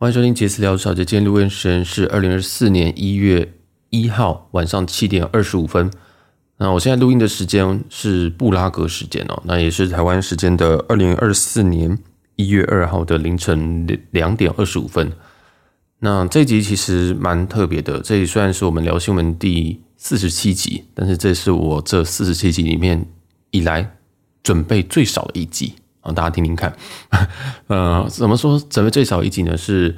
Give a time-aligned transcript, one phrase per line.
[0.00, 3.52] 欢迎收听杰斯聊小姐，今天录音时间是二零二四年一月
[3.90, 5.90] 一号晚上七点二十五分。
[6.56, 11.98] 那我现在录音的时间是布拉格时间哦，那也是台湾时间的二零二四年
[12.36, 15.12] 一月二号的凌晨两点二十五分。
[15.98, 23.04] 那这集其实蛮特别的，这里虽然是我们聊新闻第四十七集，但是这是我这四十七集里面
[23.50, 23.98] 以来
[24.42, 25.74] 准备最少的一集。
[26.00, 26.74] 啊，大家听听看，
[27.68, 29.56] 呃，怎么说准备最少一集呢？
[29.56, 29.96] 是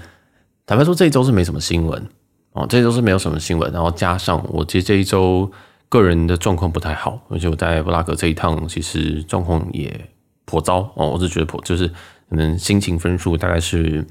[0.67, 2.09] 坦白说，这一周是没什么新闻
[2.53, 3.73] 哦，这周是没有什么新闻。
[3.73, 5.51] 然后加上我其实这一周
[5.89, 10.09] 个人的状况不太好，而且我在布拉格这一趟其实状况也
[10.45, 11.87] 颇糟哦，我是觉得颇就是
[12.29, 14.07] 可能心情分数大概是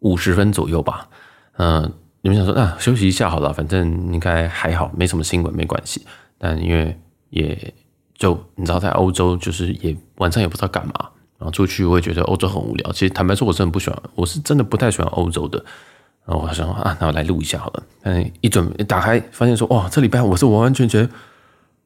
[0.00, 1.08] 五十分左右吧。
[1.56, 6.06] 嗯、你们想说啊，休息一下好了，反正应该还好，没什么新闻，没关系。
[6.38, 6.98] 但因为
[7.30, 7.72] 也
[8.14, 10.92] 就你知道，在欧洲就是也晚上也不知道干嘛。
[11.42, 12.92] 然后出去我会觉得欧洲很无聊。
[12.92, 15.58] 其实坦白说，我真的不喜欢，我是真的不太喜欢欧洲的。
[16.24, 17.82] 然后我想啊，那我来录一下好了。
[18.02, 21.08] 嗯，一准一打开，发现说哇，这礼拜我是完完全全、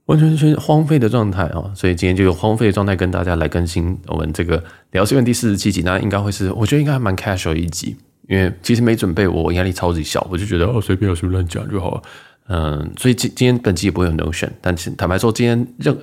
[0.05, 1.73] 完全全荒废的状态啊。
[1.75, 5.81] 所以今天就用荒废的状态跟大家来更新我们这个聊新闻第四十七集。
[5.83, 7.97] 那应该会是，我觉得应该还蛮 casual 一集，
[8.29, 12.03] 因为其实没准备，我压力超级小，我就觉得哦，随便随便乱讲就好了。
[12.49, 15.97] 嗯，所以今今天本期也不会有 Notion，但是坦白说，今天任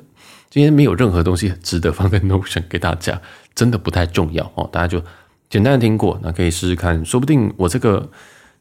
[0.53, 3.19] 今天没有任何东西值得放在 Notion 给大家。
[3.55, 5.03] 真的不太重要哦，大家就
[5.49, 8.07] 简单的听过，那可以试试看，说不定我这个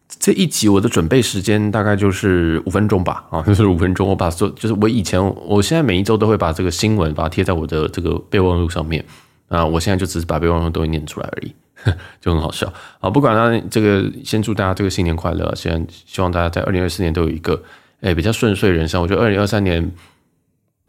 [0.09, 9.05] 这一集我的准备时间大概就是五分钟吧，啊， 就是五分钟，我把所就是我以前我现在每一周都会把这个新闻把它贴在我的这个备忘录上面
[9.49, 11.55] 啊，我现在就只是把备忘录都会念出来而已，
[12.23, 13.11] 就很好笑啊。
[13.11, 17.63] 不管呢，这个先祝大家这个新年快乐，先希望大家在二零二四年都有一个
[18.01, 19.03] 诶比较顺遂人生。
[19.03, 19.91] 我觉得二零二三年。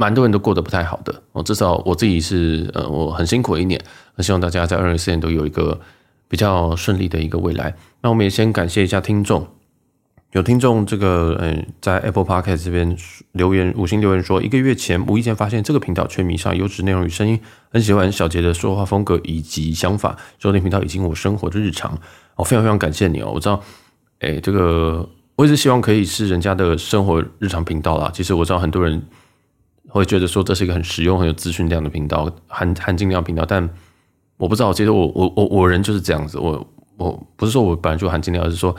[0.03, 3.81] 蛮多人都过得不太好的，我至少我自己是，呃，我很辛苦的一年，
[4.19, 5.79] 希望大家在二零二四年都有一个
[6.27, 7.73] 比较顺利的一个未来。
[8.01, 9.47] 那我们也先感谢一下听众，
[10.33, 12.97] 有听众这个，嗯，在 Apple Podcast 这边
[13.31, 17.39] 留言五星留言说，一个月前无意间发现这个频道却迷上优质内容与声音，
[17.71, 21.97] 很喜欢小杰的说话风格以及想法，收听频道已经我生活的日常，
[22.35, 23.63] 我非常非常感谢你哦，我知道，
[24.19, 25.07] 哎，这个
[25.37, 29.01] 我一直希望可以是人家的生活日常频道啦，其实我知道很多人。
[29.93, 33.69] 会觉得说这是一个很实用、很有资讯量的频道，含含金量频道，但
[34.37, 36.67] 我不知道，其实我我我我人就是这样子，我
[36.97, 38.75] 我不是说我本来就含金量，而是说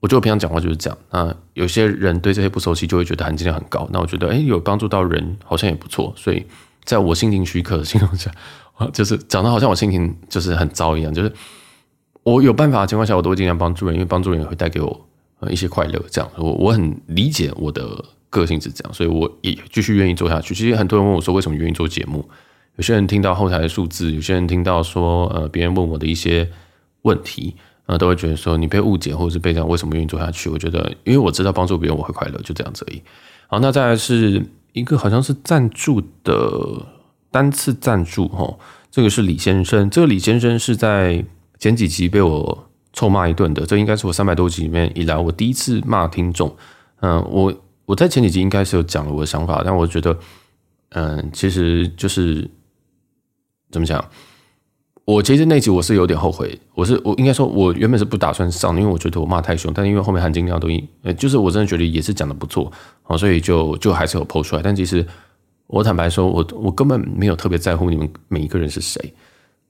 [0.00, 0.98] 我觉得我平常讲话就是这样。
[1.10, 3.86] 那有些人对这些不熟悉，就会觉得含金量很高。
[3.92, 6.10] 那我觉得，哎，有帮助到人，好像也不错。
[6.16, 6.46] 所以
[6.82, 8.32] 在我心情许可的情况下，
[8.92, 11.30] 就是讲的好像我心情就是很糟一样，就是
[12.22, 14.98] 我有办法的情况下，我都会尽量帮助人，因为帮助人也会带给我
[15.50, 16.02] 一些快乐。
[16.10, 18.02] 这样，我我很理解我的。
[18.30, 20.54] 个性是这样，所以我也继续愿意做下去。
[20.54, 22.28] 其实很多人问我说，为什么愿意做节目？
[22.76, 26.48] 有些人听到后台的数字，有些人听到说，呃，别人问我的一些
[27.02, 27.56] 问题，
[27.86, 30.48] 呃，都会觉得说你被误解，或者是被这样，为什么愿意做下去？
[30.48, 33.02] 我觉得，因为我知道帮助别人我会快乐，就这样子而已。
[33.48, 34.44] 好，那再来是
[34.74, 36.86] 一个好像是赞助的
[37.32, 38.56] 单次赞助哈，
[38.90, 41.24] 这个是李先生，这个李先生是在
[41.58, 46.54] 前几集被我臭骂一顿的，这应该是我三百多集里面以来我第一次骂听众，
[47.00, 47.52] 嗯、我。
[47.88, 50.14] 我在前几集应该是有讲了我的想法，但我觉得，
[50.90, 52.46] 嗯，其实就是
[53.70, 54.04] 怎么讲？
[55.06, 62.70] 我其实那集我是有点后悔，我是我应该说，我原本是不打算上，因为我觉得我骂太凶，但因为后面含金量都一，就是我真的觉得也是讲的不错，
[63.02, 64.60] 好，所以就就还是有 po 出来。
[64.60, 65.06] 但其实
[65.66, 69.14] 我坦白说，我我根本没有特别在乎你们每一个人是谁，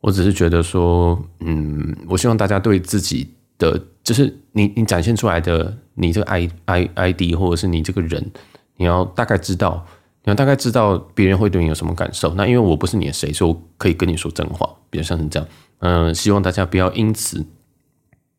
[0.01, 3.29] 我只是觉得说，嗯，我希望大家对自己。
[3.61, 3.77] 的，
[4.09, 8.33] 就是你你展现出来的，你这个 i i i d 或者是你这个人，
[8.79, 9.85] 你要大概知道，
[10.25, 12.33] 你要大概知道别人会对你有什么感受。
[12.33, 15.47] 那因为我不是你的谁，所以我可以跟你说真话，比如像是这样。
[15.81, 17.45] 嗯、希望大家不要因此，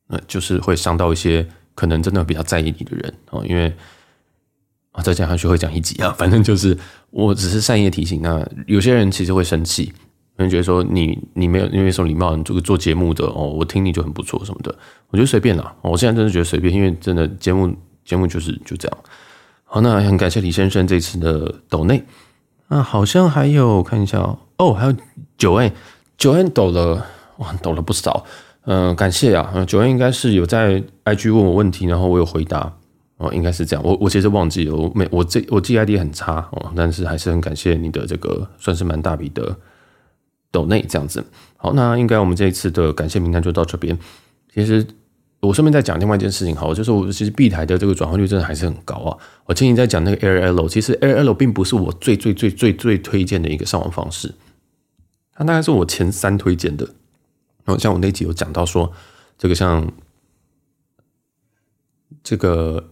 [0.07, 3.45] 呃，就是会伤到一些可能真的比较在意你的人哦。
[3.47, 3.71] 因为
[4.93, 6.75] 啊，再讲下去会讲一集啊，反正就是
[7.11, 8.23] 我只是善意提醒。
[8.23, 9.93] 那有些人其实会生气。
[10.39, 14.73] 可能觉得说你你没有因为什么礼貌，你这个做节目的哦，我听你就很不错什么的，
[15.09, 15.75] 我觉得随便啦。
[15.81, 17.75] 我现在真的觉得随便，因为真的节目
[18.05, 18.97] 节目就是就这样。
[19.65, 22.01] 好，那很感谢李先生这次的抖内，
[22.69, 24.95] 啊，好像还有看一下哦，哦，还有
[25.37, 25.73] 九 N
[26.17, 27.05] 九 N 抖了
[27.39, 28.25] 哇，抖了不少。
[28.63, 32.73] 嗯、感谢啊，九 N 应该是有在 IG 问我问题，然后我有回答
[33.17, 33.83] 哦，应该是这样。
[33.85, 39.53] 我我其实忘记了，我没我这我记 ID 很差哦，但是还是很感谢你的这个算是蛮大笔的。
[40.51, 41.23] 抖内这样子，
[41.57, 43.97] 好，那应该我们这一次的感谢名单就到这边。
[44.53, 44.85] 其实
[45.39, 49.17] 我顺便再讲另外一件事情，好，就是我其实 B 台的这个转换率真的还是很高啊。
[49.45, 54.33] 我前几在讲那个 AirL，其实 AirL 并不是我最最最最最推荐的一个上网方式，
[55.33, 56.85] 它大概是我前三推荐的。
[57.65, 58.91] 然后像我那集有讲到说，
[59.37, 59.91] 这个像
[62.23, 62.89] 这个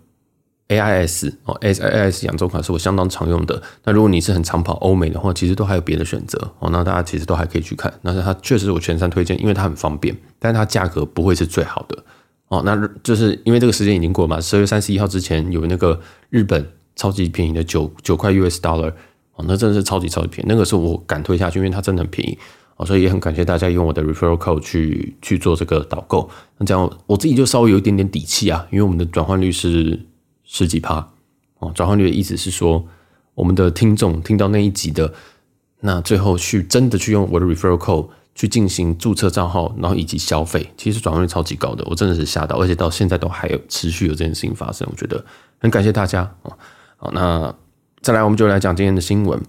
[0.70, 3.62] AIS 哦，AIS 亚洲卡是我相当常用的。
[3.86, 6.70] 那如果你是很常跑欧美的话，其实都还有别的选择哦。
[6.72, 7.94] 那大家其实都还可以去看。
[8.02, 12.04] 那它确实是我全山推荐，因为它很方便，但是它价格不会是最好的
[12.50, 12.62] 哦。
[12.66, 16.00] 那就是因为这个时间已经过嘛，十二月三十一号之前有那个
[16.30, 18.92] 日本超级便宜的九九块 US dollar
[19.36, 20.50] 哦，那真的是超级超级便宜。
[20.50, 22.38] 那个是我敢推下去，因为它真的很便宜。
[22.76, 26.30] 哦，所以也很感谢大家用我的 referral code 去去做这个导购，
[26.60, 30.00] 那这样我自己就稍微有一点点底气啊，因为我们的转换率是
[30.48, 31.08] 十几趴
[31.60, 32.84] 哦，转换率的意思是说，
[33.36, 35.14] 我们的听众听到那一集的，
[35.82, 45.24] 那最后去真的去用我的 referral code 去进行注册账号，然后以及消费，其实转换率超级高的，我真的是吓到，而且到现在都还有持续有这件事情发生，我觉得
[45.60, 46.58] 很感谢大家哦。
[46.96, 47.54] 好，那
[48.02, 49.40] 再来我们就来讲今天的新闻，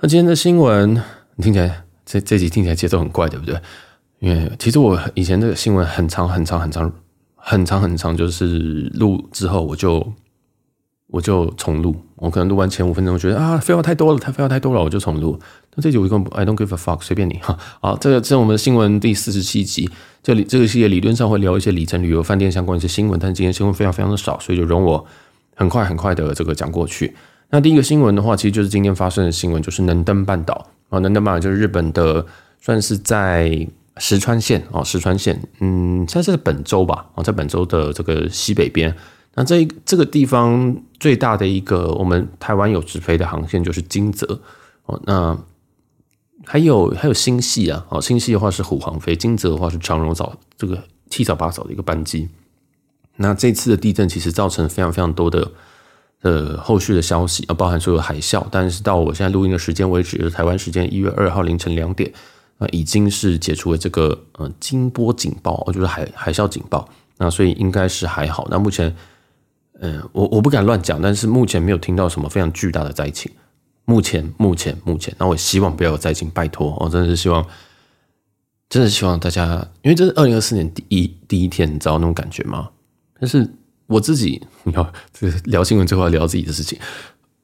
[0.00, 1.00] 那今天的新闻
[1.36, 1.84] 你听起来。
[2.04, 3.58] 这这集听起来节奏很怪，对不对？
[4.18, 6.92] 因为其实我以前这个新闻很长很长很长
[7.44, 10.12] 很长很长，就是录之后我就
[11.08, 15.38] 我就重录，我可能录完前五分钟觉得啊废话太多了，太废话太多了，我就重录。
[15.74, 17.58] 那这集我一共 I don't give a fuck，随便你哈。
[17.80, 19.90] 好，这个这是我们的新闻第四十七集，
[20.22, 25.04] 这里这个系列理论上会聊一些里程旅游、饭店相关一些新闻，但是今天新闻非常非常的少，所以就容我
[25.56, 27.12] 很快很快的这个讲过去。
[27.50, 30.66] 那第一个新闻的话，其实就是今天发生的新闻，就是能登半岛。
[30.90, 32.24] 哦，能登半岛就是日本的，
[32.60, 33.66] 算是在
[33.96, 38.94] 石川县哦，石川县，嗯，算是本州吧，哦，在本州的这个西北边。
[39.34, 44.40] 那这这个地方最大的一个我们台湾有直飞的航线就是金泽
[44.86, 45.38] 哦，那
[46.44, 52.28] 还有还有新系啊，哦，新系的话是虎航飞，金泽的话是长荣早这个七早八早的一个班机。
[53.16, 55.50] 那这次的地震其实造成非常非常多的。
[56.22, 62.12] 呃，后续的消息啊，包含所有海啸，但是到我现在录音的时间为止，台湾时间一月二号凌晨两点，
[62.58, 66.88] 啊，已经是解除了这个呃金波警报，就是海海啸警报，
[67.18, 68.46] 那所以应该是还好。
[68.50, 68.94] 那目前，
[69.80, 73.30] 嗯、我我不敢乱讲，但是目前没有听到什么非常巨大的灾情。
[73.84, 77.44] 目前，目前，目前，那我希望不要有灾情，拜托，我真的是希望，
[78.68, 82.70] 真的希望大家，因为这是二零二四年第一第一天，你知道那种感觉吗？
[83.18, 83.48] 但是。
[83.88, 86.78] 我自己， 你要这个聊新闻最后要聊自己的事情，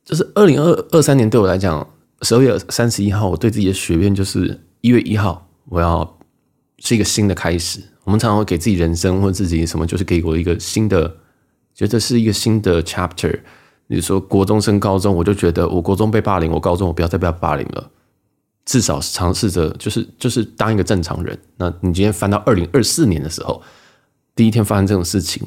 [0.03, 1.87] 就是二零二二三年对我来讲，
[2.23, 6.19] 十二月三十一号，我对自己的许愿就是一月一号，我要
[6.79, 7.81] 是一个新的开始。
[8.05, 11.17] 我们常常会给自己人生或者自己什么，就是给我一个新的，
[11.75, 13.39] 觉得是一个新的 chapter。
[13.89, 17.91] 你说国中升高中，我就觉得我国中被霸凌，我高中我不要再被霸凌了，
[18.65, 21.39] 至少尝试着就是就是当一个正常人。
[21.57, 23.63] 那你今天翻到二零二四年的时候，
[24.35, 25.47] 第一天发生这种事情。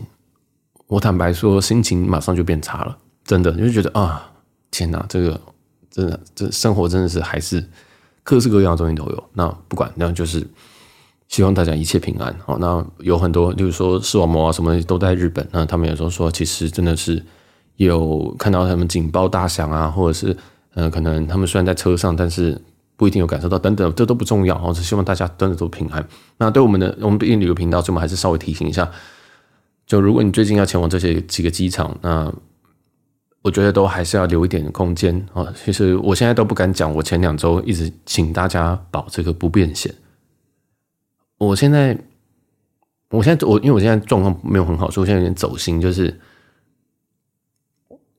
[0.87, 4.29] 我坦白说，心情马上就变差了，真的，你就觉得啊，
[4.69, 5.39] 天哪，这个
[5.89, 7.65] 真的，这生活真的是还是
[8.23, 9.23] 各式各样的东西都有。
[9.33, 10.45] 那不管，那就是
[11.27, 12.35] 希望大家一切平安。
[12.45, 15.47] 好，那有很多，就是说视网膜啊什么都在日本。
[15.51, 17.23] 那他们有时候说，其实真的是
[17.77, 20.35] 有看到他们警报大响啊，或者是
[20.75, 22.59] 嗯、可能他们虽然在车上，但是
[22.95, 24.57] 不一定有感受到等等，这都不重要。
[24.63, 26.07] 我只希望大家真的都平安。
[26.37, 28.89] 那对我们的，我们毕竟旅游频道，所以我们还是稍微提醒一下。
[29.85, 32.31] 就如果你最近要前往这些几个机场，那
[33.41, 35.51] 我觉得都还是要留一点空间啊。
[35.55, 39.93] 其实我现在都不敢讲，我前两周一直请大家保这个不变险。
[41.37, 41.97] 我现在，
[43.09, 45.81] 我现在我因为我现在状况没有很好，所以我现在有点走心。
[45.81, 46.19] 就是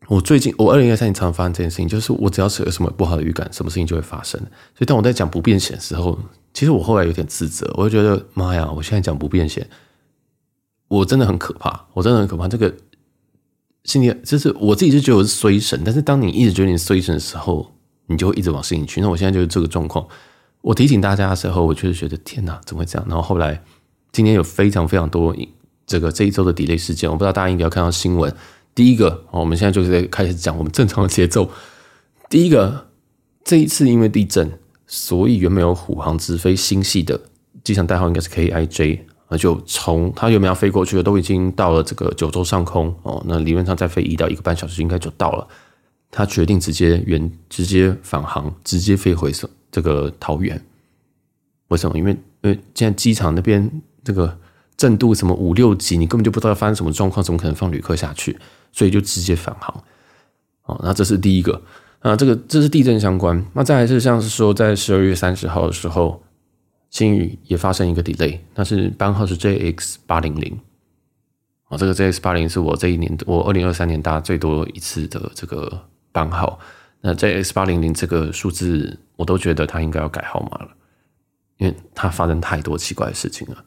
[0.09, 4.41] 我最近，我二零二三年常常发生这件事情，就是我只要是有什么不好的预感，什么事情就会发生。
[4.41, 6.19] 所以当我在讲不变险的时候，
[6.53, 9.67] 其实我后来有点自责，我就觉得妈呀，我现在讲不变险。
[10.89, 12.47] 我真的很可怕，我真的很可怕。
[12.47, 12.75] 这个
[13.85, 17.73] 心里就是我自己就觉得我是衰神，但是当你一直觉得你衰神的时候，
[18.07, 19.01] 你就会一直往心里去。
[19.01, 20.07] 那我现在就是这个状况。
[20.61, 23.05] 我提醒大家的时候，我确实觉得天哪，怎么会这样？
[23.09, 23.61] 然后后来
[24.13, 25.35] 今天有非常非常多
[25.85, 28.33] 这个这一周的 delay 事件，我不知道大家应该有看到新闻。
[28.73, 31.51] 第一个，我们现在就是在开始讲我们正常的节奏。
[32.31, 32.87] 第一个，
[33.45, 37.21] 这一次因为地震，所以原本有虎航直飞新系的
[37.65, 39.01] 机场代号应该是 KIJ。
[39.33, 43.25] 那就从他原本要飞过去的，都已经到了这个九州上空哦。
[43.27, 45.49] 那理论上再飞一到一个半小时应该就到了。
[46.11, 49.33] 他决定直接原直接返航，直接飞回
[49.71, 50.63] 这个桃园。
[51.69, 51.97] 为什么？
[51.97, 52.13] 因为
[52.43, 53.71] 因为现在机场那边
[54.05, 54.39] 这个
[54.77, 58.39] 震度什么五六级，你根本就不知道发生什么状况，怎么可能放旅客下去？
[58.71, 59.83] 所以就直接返航。
[60.65, 61.63] 哦，那这是第一个。
[62.01, 63.43] 啊，这个这是地震相关。
[63.55, 66.23] 那再来是像是说，在十二月三十号的时候。
[66.93, 70.61] 新宇也发生一个 delay，那是班号是 JX 八零零，
[71.69, 76.61] 哦，这个 JX 八零是我这一年我二零二三年搭最多一次的这个班号。
[77.01, 80.69] 那 JX 八零零这个数字，我都觉得它应该要改号码了，
[81.57, 83.65] 因为它发生太多奇怪的事情了，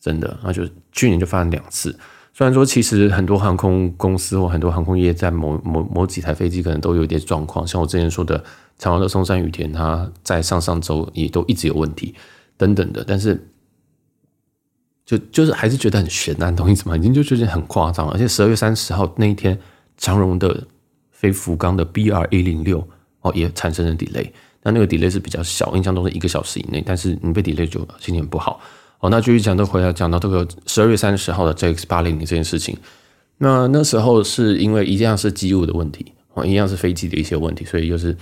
[0.00, 0.36] 真的。
[0.42, 1.96] 那就去年就发生两次，
[2.32, 8.42] 虽然说其实很多航空公司或很多航空业在某某某几台飞机可能都有点状况，像我之前说的
[8.78, 12.14] 长荣的松山羽田，它在上上周也都一直有问题
[12.56, 13.48] 等等的，但是
[15.04, 16.96] 就就是还是觉得很悬啊，懂意思吗？
[16.96, 19.58] 已经就觉得很夸张，而且十二月三十号那一天，
[19.96, 20.66] 长荣的
[21.10, 22.86] 飞福冈的 BR A 零六
[23.20, 24.30] 哦也产生了 delay。
[24.62, 28.60] 那那个 delay 是比较小，印象中是一个小时以内，但是你被 delay 就心情不好。
[29.00, 32.74] 哦，那继续讲，都回来讲到这个十二月三十号的 JX 八零零这件事情。
[33.36, 38.16] 那那时候是因为一样是机务的问题，哦，一样是飞机的一些问题，所以就是，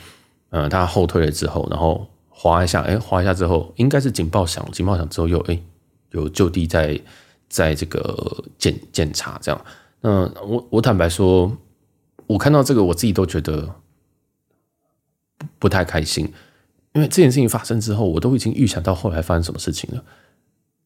[0.51, 2.05] 呃，它后退了之后，然后
[2.43, 5.63] 滑一下，哎，滑一下之后，应该是警报响，警报响之后又哎
[6.11, 7.01] 有就地在
[7.49, 9.65] 在这个检检查这样。
[10.01, 11.57] 那我我坦白说，
[12.27, 13.77] 我看到这个我自己都觉得。
[15.59, 16.33] 不太开心，
[16.93, 20.05] 因为这件事情发生之后，我都已经预想到后来发生什么事情了。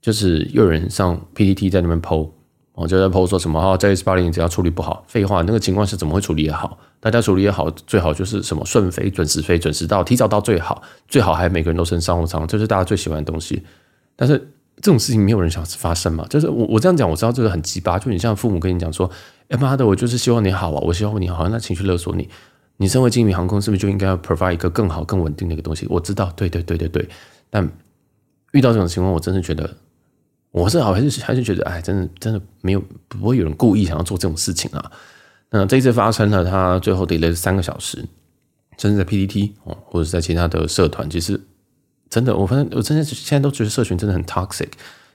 [0.00, 2.30] 就是又有人上 PTT 在那边 PO，
[2.76, 6.78] 我就在 PO 说什么啊，在 S 八零只要处理不好，废话，那个情况是怎么会处理也好？
[7.00, 13.62] 大家处理也好，最好就是什么顺飞、准时飞、准时到、提早到最好，最好还每个人都升商务舱，这是大家最喜欢的东西。
[14.14, 14.38] 但是
[14.82, 16.26] 这种事情没有人想发生嘛？
[16.28, 19.10] 就是我我这样讲，我知道这个很鸡巴，就你像父母跟你讲说，
[19.48, 22.28] 哎妈的，我就是希望你好啊，我希望你好，那情绪勒索你。
[22.78, 25.86] 你身为经营航空，是不是就应该要 provide 一个更好、更稳定的一个东西？
[25.88, 27.08] 我知道，对对对对对。
[27.48, 27.66] 但
[28.52, 29.74] 遇到这种情况，我真的觉得，
[30.56, 34.90] 我是好还是还是觉得，哎，真的真的没有不会有人故意想要做这种事情啊。
[35.50, 38.02] 那这一次发生了，他最后 delay 三个小时，
[38.78, 41.38] 甚至在 PTT 哦，或者是在其他的社团，其实
[42.08, 44.70] 真的，我发现我真的现在都觉得社群真的很 toxic，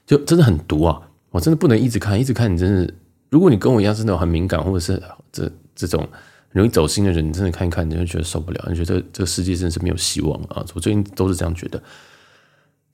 [0.06, 1.02] 就真的很毒啊！
[1.30, 2.94] 我真的不能一直看，一直看，你真的，
[3.28, 6.08] 如果你跟我一样是那种很敏感，或者是这这种。
[6.52, 8.62] 容易走心的人，你真的看一看，你就觉得受不了。
[8.68, 10.62] 你觉得这个世界真的是没有希望啊！
[10.74, 11.82] 我最近都是这样觉得。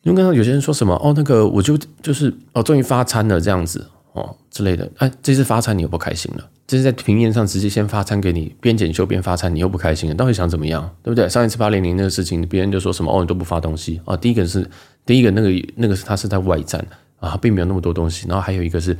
[0.03, 4.91] 因为刚刚有些人说什么哦，那个我就就是哦，终于发餐了这样子哦之类的。
[4.99, 6.49] 哎，这次发餐你又不开心了？
[6.67, 10.15] 这是在平面上直接先发餐给你，边检修边发餐，你又不开心了？
[10.15, 10.89] 到底想怎么样？
[11.03, 11.29] 对不对？
[11.29, 14.17] 上一次八零零那个事情，别人就说什么哦，你都不发东西啊？
[14.17, 14.69] 第一个是
[15.05, 16.85] 第一个那个那个是他是在外站
[17.19, 18.27] 啊，并没有那么多东西。
[18.29, 18.97] 然后还有一个是。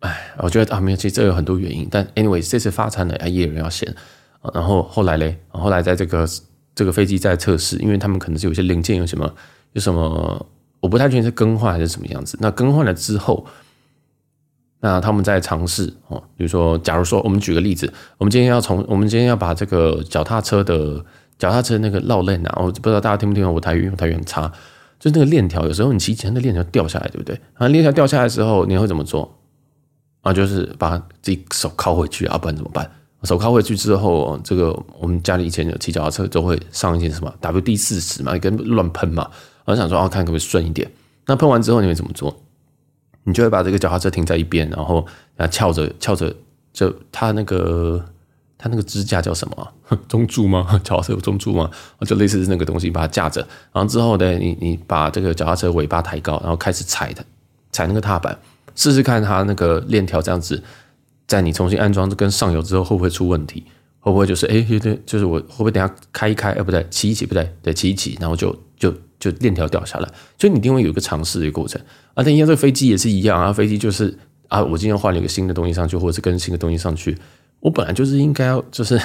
[0.00, 1.88] 哎，我觉得啊，没有，其实这有很多原因。
[1.90, 3.92] 但 anyway，这次发餐了，哎，也有人要嫌。
[4.52, 6.28] 然后后来嘞，后来在这个
[6.74, 9.34] 这个飞机在测试，因为他们可能是有些零件有什么
[9.72, 10.46] 有什么，
[10.80, 12.36] 我不太确定是更换还是什么样子。
[12.40, 13.46] 那更换了之后，
[14.80, 21.04] 那他们在尝试哦，比如说，假如说我们举个例子，我们今天要从我们今天要把这个脚踏车的
[21.38, 24.50] 脚踏车那个绕链啊，我不知道大家听不听我台语，我台语很差，
[24.98, 27.34] 就是那个链条，有时候你骑起来那链条掉下来，对不对？
[27.54, 29.38] 然后链条掉下来的时候，你会怎么做？
[30.22, 32.90] 啊，就是把自己手铐回去啊，不然怎么办？
[33.22, 39.28] 手铐回去之后，这个我们家里以前有骑脚踏车都会上一些什么 WD 四十嘛，跟乱喷嘛。
[39.66, 40.90] 我想说，哦，看可不可以顺一点。
[41.26, 42.42] 那喷完之后你会怎么做？
[43.24, 45.04] 你就会把这个脚踏车停在一边，然后
[45.36, 46.32] 啊翘着翘着，
[46.72, 48.04] 就它那个
[48.56, 49.72] 它那个支架叫什么？
[50.08, 50.64] 中柱吗？
[50.84, 51.68] 脚踏车有中柱吗？
[52.06, 53.40] 就类似那个东西，把它架着。
[53.72, 57.24] 然后之后呢，你你把这个脚踏车尾巴抬高，然后开始踩它，
[57.72, 58.38] 踩那个踏板。
[58.76, 60.62] 试试看它那个链条这样子，
[61.26, 63.64] 在你重新安装跟上油之后会不会出问题？
[63.98, 70.08] 会不会就是哎，对对，就是我会不会等下开一开，哎不对，骑一骑不对，对骑一骑，然后就就就链条掉下来。
[70.38, 71.80] 所以你一定会有一个尝试的过程
[72.14, 72.22] 啊。
[72.22, 74.16] 但一样这个飞机也是一样啊，飞机就是
[74.48, 77.16] 啊，我今天换了一个新的东西上去，或者是更新的东西上去，
[77.60, 79.00] 我本来就是应该要就是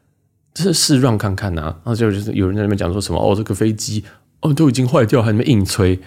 [0.54, 1.76] 就是试撞看看呐、啊。
[1.84, 4.04] 然后就就是有人在那边讲说什么哦，这个飞机
[4.40, 5.98] 哦都已经坏掉，还那边硬吹，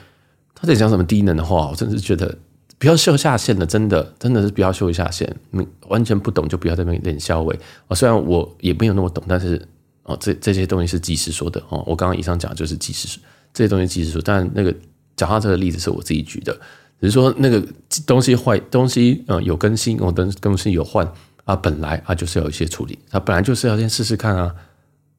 [0.55, 2.37] 他在讲什么低能的话，我真的是觉得。
[2.79, 5.33] 不要秀下限的，真的，真的是不要秀下限。
[5.51, 7.53] 你完全不懂就不要在那边练肖话。
[7.87, 9.61] 哦，虽然我也没有那么懂，但是
[10.03, 11.81] 哦，这这些东西是技师说的哦。
[11.87, 14.21] 我刚刚以上讲就是技师说这些东西，其实说。
[14.23, 14.73] 但那个
[15.15, 16.53] 脚踏车的例子是我自己举的，
[16.99, 17.61] 只是说那个
[18.05, 21.07] 东西坏，东西嗯有更新，我的东西有换
[21.45, 24.53] 啊，本来啊就是要有一些处理，它本来就是要先试试看啊，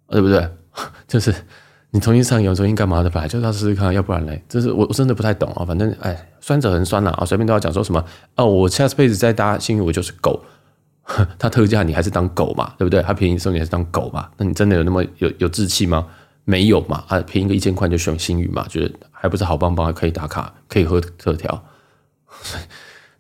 [0.09, 0.49] 对不对？
[1.07, 1.35] 就是。
[1.91, 3.09] 你重新上油，重新干嘛的？
[3.09, 5.65] 本来就是要试试看，要不然嘞，就是我我真的不太懂啊。
[5.65, 8.45] 反正哎，酸者很酸呐啊，随便都要讲说什么哦。
[8.45, 10.43] 我下次辈子再搭星宇，我就是狗。
[11.39, 13.01] 他特价你还是当狗嘛，对不对？
[13.01, 14.29] 他便宜送你还是当狗嘛？
[14.37, 16.05] 那你真的有那么有有志气吗？
[16.45, 17.05] 没有嘛？
[17.09, 18.67] 啊，便宜个一千块就选星宇嘛？
[18.69, 21.65] 觉得还不是好棒棒，可以打卡，可以喝特调。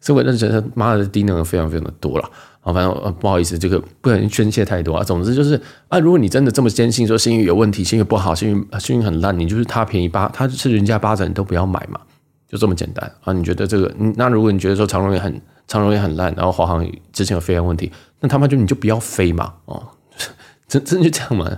[0.00, 2.30] 所以我认觉得妈的低能非常非常的多了。
[2.60, 5.02] 好，反正不好意思，这个不小心宣泄太多啊。
[5.02, 12.00] 总之就是啊，如果你真的这么坚信说星宇有问题，星宇不好，星宇星宇很烂，你就是他便宜八，他是人家八折，你都不要买嘛，
[12.48, 13.32] 就这么简单啊。
[13.32, 17.90] 你觉得这个，那如果你觉得说长荣也很长荣也很烂，然后华航之前有飞安问题，
[18.20, 19.82] 那他妈就你就不要飞嘛，哦，
[20.68, 21.50] 真真就这样嘛。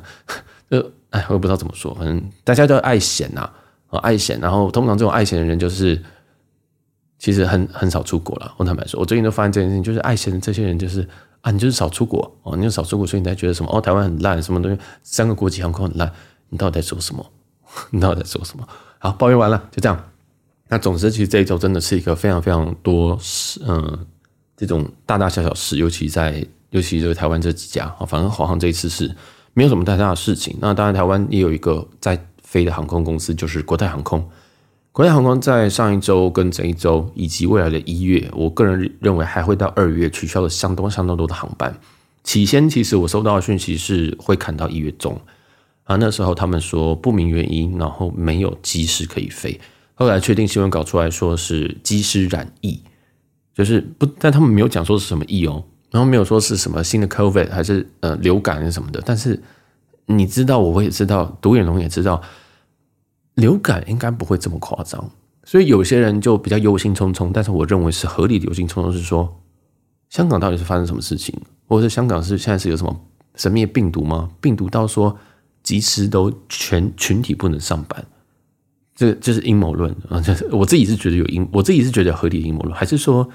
[0.70, 0.92] 就
[1.28, 3.50] 我也不知道怎么说，反正大家都爱嫌呐，
[3.88, 6.02] 啊爱嫌，然后通常这种爱嫌的人就是。
[7.18, 8.54] 其实很很少出国了。
[8.58, 11.00] 我坦白说，我最近都发现这件事情，就是爱钱这些人就是
[11.40, 16.12] 啊，你就是少出国哦，你就少出国，所以你才觉得什么哦，台湾很烂，什么东西，三个国际航空很烂，
[16.50, 17.24] 你到底在说什么？
[17.90, 18.68] 你到底在说什么？
[18.98, 19.98] 好，抱怨完了，就这样。
[20.68, 24.06] 那总之，其实这一周真的是一个非常非常多事，嗯，
[24.54, 29.10] 这种大大小小事，尤其在尤其是台湾这几家，反正华航这一次是
[29.56, 30.54] 没有什么太大的事情。
[30.60, 34.22] 那当然，台湾也有一个在飞的航空公司，就是国泰航空。
[34.92, 41.74] 国泰航空在上一周跟这一周以及未来的一月，我个人认为还会到二月取消了相当相当多的航班。
[42.22, 45.18] 起先，其实我收到的讯息是会砍到一月中
[45.84, 49.58] 啊，那时候他们说不明原因，然后没有机师可以飞。
[49.94, 52.82] 后来确定新闻稿出来说是机师染疫，
[53.54, 59.02] 就是不，但他们没有讲说是什么疫哦，然后没有说是什么新的 COVID 还是呃流感什么的。
[59.04, 59.42] 但是
[60.06, 62.22] 你知道，我也知道，独眼龙也知道，
[63.34, 65.10] 流感应该不会这么夸张。
[65.44, 69.40] 所以有些人就比较忧心忡忡，但是我认为是合理的忧心忡忡，是说
[70.10, 71.34] 香港到底是发生什么事情，
[71.68, 73.00] 或者香港是现在是有什么
[73.36, 74.30] 神秘病毒吗？
[74.40, 75.16] 病毒到说
[75.62, 78.04] 即使都全群体不能上班。
[78.94, 80.18] 这这是阴谋论啊！
[80.20, 83.28] 这是我自己是觉得有阴，我自己是觉得合理阴谋论，还是说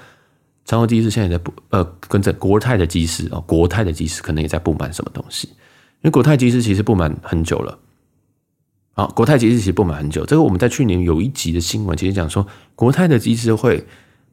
[0.64, 5.48] 长荣机师现在在不呃跟着国泰的机师啊，国泰的机师可能也在不满什么东西？
[5.48, 7.78] 因为国泰机师其实不满很久了。
[8.94, 10.24] 好，国泰机师其实不满很久。
[10.26, 13.86] 这个我们在去年有一集的新闻，其实讲说国泰的机师会，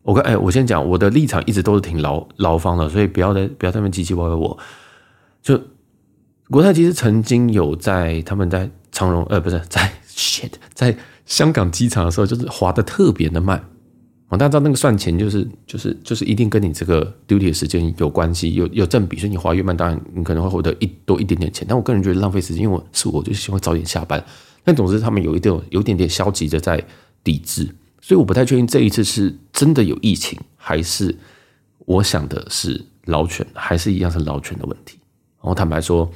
[0.03, 4.35] 我跟哎，我先讲我的立场一直都是挺劳劳方的，所以不要再不要在那边唧唧歪歪。
[4.35, 4.57] 我
[5.41, 5.59] 就
[6.49, 10.97] 国泰机师曾经有在他们在长荣呃不是在 shit 在。
[11.29, 13.63] 香港机场的时候，就是滑得特别的慢
[14.29, 14.37] 啊！
[14.37, 21.65] 大家知道那个算钱，就是就是就是一定跟你这个 duty 的时间有关系，有有正比，所以你花越慢，当然你可能会获得一多一点点钱。
[21.67, 24.23] 但我个人觉得浪费时间，因为我是我就希望早点下班。
[24.63, 26.83] 但总之，他们有一点有点点消极的在
[27.23, 27.67] 抵制，
[28.01, 31.15] 所以我不太确定这一次是真的有疫情，还是
[31.79, 34.99] 我想的是劳权，还是一样是劳权的问题。
[35.41, 36.07] 然后坦白说，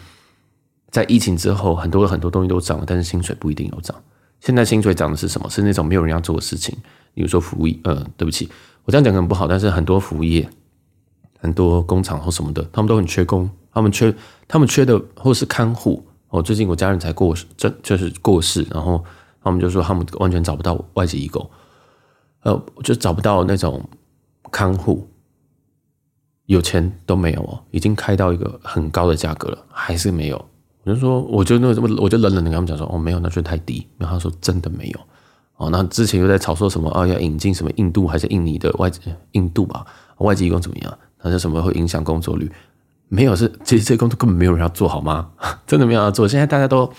[0.92, 3.96] 在疫情之后，很多很多东西都涨了，但是薪水不一定有涨。
[4.40, 5.50] 现在薪水涨的是什么？
[5.50, 6.78] 是那种没有人要做的事情，
[7.14, 7.78] 比如说服务业。
[7.84, 8.50] 呃，对不起，
[8.86, 10.50] 我这样讲可能不好，但是很多服务业、
[11.40, 14.14] 很多工厂或什么的，他们都很缺工，他们缺，
[14.48, 16.06] 他们缺的或是看护。
[16.30, 19.04] 哦，最近我家人才过世，这就是过世，然后
[19.44, 21.48] 他们就说他们完全找不到外籍义工，
[22.42, 23.88] 呃，就找不到那种
[24.52, 25.08] 看护，
[26.48, 30.46] 有钱都没有哦，已经开到一个很高的价格了，还是没有。
[30.84, 33.88] 我就说，我就那么，我就冷冷的跟他们讲说，哦，没有，那就太低。
[33.98, 35.00] 然后他说，真的没有。
[35.58, 39.00] 哦，那之前又在吵说什么啊，要引进什么印度还是印尼的外籍，
[39.32, 39.86] 印度吧，
[40.18, 40.98] 外籍工怎么样？
[41.20, 42.52] 他说什么会影响工作率？
[43.08, 45.30] 没有，是其实这些工作根本没有人要做好吗？
[45.68, 46.28] 真的没有要做。
[46.28, 46.92] 现在大家都，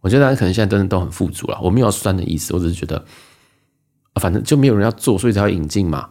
[0.00, 1.58] 我觉得大家可能现在真的都很富足了。
[1.62, 3.02] 我没有酸的意思，我只是觉得，
[4.20, 6.10] 反正就没有人要做，所以才要引进嘛。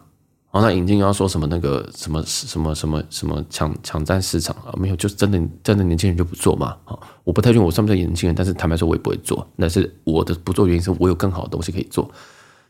[0.52, 4.74] 然后那引进要说什么那个什么什么什么什么抢抢占市场啊？
[4.76, 6.76] 没有，就是真的真的年轻人就不做嘛。
[6.84, 9.46] 啊，我不太确定我算不算年轻人，但是坦白说，我也不会做。
[9.56, 12.10] 但是我的不做原因是我有更好的东西可以做，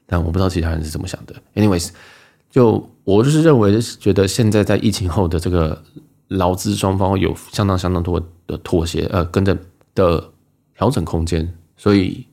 [0.05, 1.35] 但我不知道其他人是怎么想的。
[1.55, 1.89] Anyways，
[2.51, 5.83] 就我就是认为，觉得现在在疫情后的这个
[6.29, 9.57] 劳资双方有相当相当多的妥协，呃，跟着
[9.95, 10.31] 的
[10.77, 11.51] 调整空间。
[11.79, 12.27] 所以，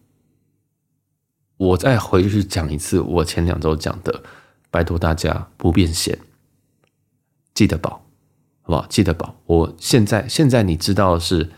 [1.55, 4.21] 我再回去讲一次我前两周讲的。
[4.69, 6.19] 拜托大家不变现，
[7.53, 7.91] 记得保，
[8.61, 8.85] 好不好？
[8.87, 9.33] 记得保。
[9.45, 11.49] 我现在现在你知道的是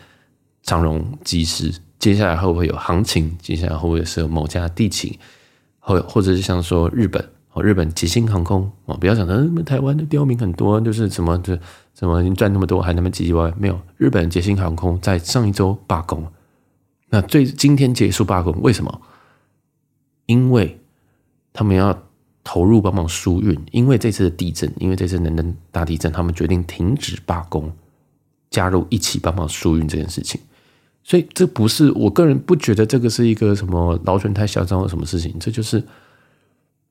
[0.61, 3.35] 长荣机师，接下来会不会有行情？
[3.41, 5.17] 接下来会不会是有某家地勤？
[5.79, 11.57] 或或者是像说日本哦，日本捷星航空哦，不要想着台湾的刁民很多，就是什么就
[11.95, 13.79] 什么你赚那么多还那么唧唧歪歪，没有。
[13.97, 16.31] 日本捷星航空在上一周罢工，
[17.09, 19.01] 那最今天结束罢工，为什么？
[20.27, 20.79] 因为
[21.51, 22.03] 他们要。
[22.51, 27.71] 投入帮忙疏运，因为这次的地震，因为这次能登大地震，他们决定停止罢工，
[28.49, 30.41] 加入一起帮忙疏运这件事情。
[31.03, 35.83] 所以这不是我个人不觉得这个是一个什么劳权太嚣张的什么事情，这就是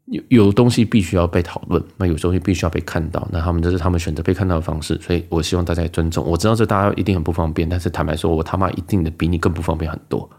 [0.05, 4.97] 有有东西必须要被讨论，那有东西必须要被看到，那他们这是他们选择被看到的方式。
[5.03, 6.25] 所以我希望大家尊重。
[6.25, 10.31] 我知道这大家一定很不方便，但是坦白说，我他妈一定的比你更不方便很多。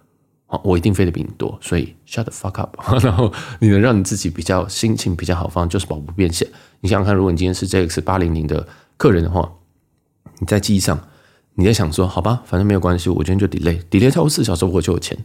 [0.64, 2.76] 我一定飞得比你多，所以 shut the fuck up。
[3.06, 6.48] 然后你能让你自己比较心情比较好方，就是保不变现。
[6.82, 9.52] 你想想看，如果你今天是 JX 八零零的客人的话，
[10.40, 11.00] 你在机上，
[11.54, 15.18] 你在想说，好吧，反正没有关系，我今天就 delay，delay 超过四小时我就有钱。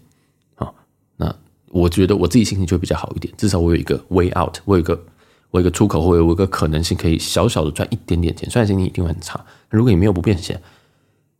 [0.56, 0.74] 好，
[1.16, 1.34] 那
[1.70, 5.02] 我觉得我自己心情就会比较好一点，至少我有一个 way out，我有一个
[5.50, 9.42] 我有一个出口，或者我有一个可能性可以小小的赚一点点钱，虽然心情一定会很差。
[9.70, 10.60] 如果你没有不变现，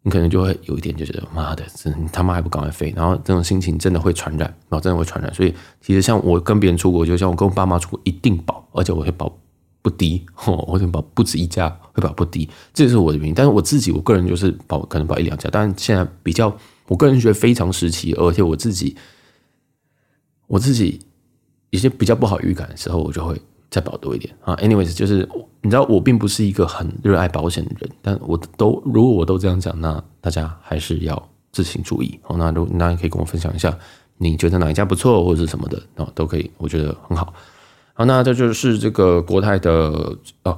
[0.07, 1.65] 你可能就会有一点就觉得妈的，
[1.99, 5.33] 你他妈还不赶快飞，然后这种心情真的会传染，然后真的会传染。
[5.33, 9.35] 所以其实像我跟别人出国，就像我跟我爸妈出国，一定保，而且我会保
[9.81, 13.35] 不低，我会保不止一家，会保不低，这是我的原因。
[13.35, 16.55] 但是我自己，我个人就是保可能保一两家，但是现在比较，
[16.89, 18.95] 我个人觉得非常时期，而且我自己，
[20.49, 21.01] 我自己
[21.71, 23.41] 一些比较不好预感的时候，我就会。
[23.75, 25.29] 再保多一点啊，anyways，就是
[25.61, 32.17] 你知道我并不是一个很热爱保险的人，但我都如果我都这样讲，那大家还是要自行注意。
[32.23, 33.77] 好，那如那你可以跟我分享一下，
[34.19, 37.35] 你觉得哪一家不错或者是什么的啊，都可以，我觉得很好。
[37.95, 39.73] 好，那这就是这个国泰的
[40.45, 40.57] 哦，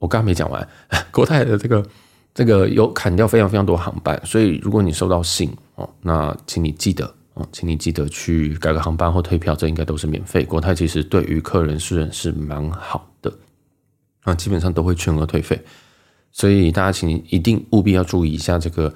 [0.00, 0.68] 我刚刚没讲完，
[1.12, 1.86] 国泰的这个
[2.34, 7.14] 这个有砍掉非常非常多航班，所以如果你收到信哦，那请你记得。
[7.36, 10.42] 哦，请你记得去改个航班或退票，这应该都是免费。
[10.42, 13.30] 国泰其实对于客人是是蛮好的，
[14.22, 15.60] 啊，基本上都会全额退费，
[16.32, 18.90] 所以大家请一定务必要注意一下这个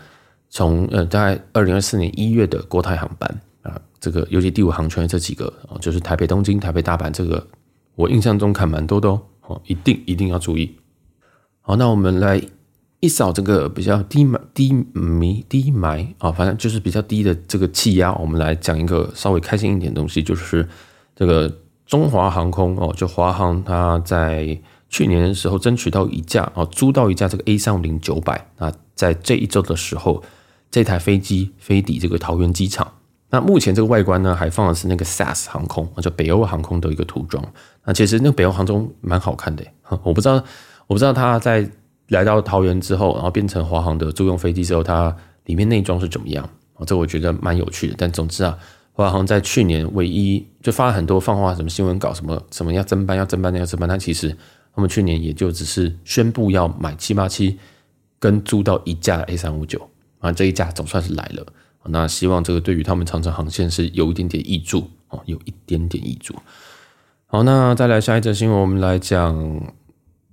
[0.48, 7.46] 从呃大概二零二四年一月的国泰航班啊，这个尤其第五航权这几个啊，就是台北东京、台北大阪这个，
[7.94, 9.06] 我印象中看蛮多的
[9.46, 10.74] 哦，一定一定要注意。
[11.60, 12.40] 好，那我们来。
[13.00, 18.14] 一扫这个比较低低迷低埋啊，反正就是比较低的这个气压。
[18.16, 20.68] 我们来讲一个稍微开心一点的东西，就是
[21.16, 21.50] 这个
[21.86, 24.60] 中华航空哦，就华航，它在
[24.90, 30.22] 去年的时候争取到一架哦，租到一架这个 A 三五零九百啊，在这一周的时候，
[30.70, 32.86] 这台飞机飞抵这个桃园机场。
[33.30, 37.42] 那目前这个外观呢，还放的是那个 SAS 航空，就北欧航空的一个涂装。
[37.86, 39.64] 那其实那个北欧航空蛮好看的，
[40.02, 40.34] 我不知道，
[40.86, 41.66] 我不知道它在。
[42.10, 46.48] 来到桃园之后，然后变成华航的租用飞机之后，它里面内装是怎么样？
[46.74, 47.94] 哦，这我觉得蛮有趣的。
[47.96, 48.58] 但总之啊，
[48.92, 53.88] 华航在去年唯一就发了很多放话，什么新闻稿，什么什么要增班，要增班，要增班。
[53.88, 54.36] 但其实
[54.74, 57.58] 他们去年也就只是宣布要买七八七，
[58.18, 61.46] 跟租到一架 A 三五九啊，这一架总算是来了。
[61.84, 66.34] 那希望这个对于他们长程航线是有一点点益处哦，有一点点益处。
[67.26, 69.72] 好，那再来下一则新闻，我们来讲。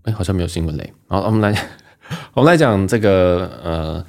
[0.08, 0.94] 哎，好像没有新闻嘞。
[1.10, 1.68] 好，我们来，
[2.34, 4.06] 我们来讲这个呃，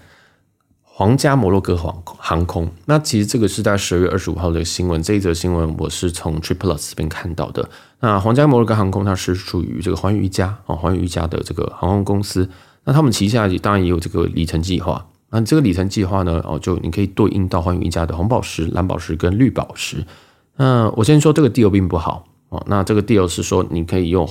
[0.85, 2.71] 皇家摩洛哥航航空。
[2.87, 5.03] 那其实这个是在十二月二十五号的新闻。
[5.03, 7.69] 这一则新闻我是从 TripPlus 这边看到的。
[7.99, 12.49] 那皇家摩洛哥航空它是属于这个寰宇一家啊，寰宇一家的这个航空公司。
[12.85, 15.05] 那他们旗下当然也有这个里程计划。
[15.31, 20.07] 那这个里程计划呢，哦，就你可以对应到寰宇一家的红宝石、蓝宝石跟绿宝石。
[20.59, 22.63] 那我先说这个 deal 并不好哦。
[22.69, 24.29] 那这个 deal 是说你可以用。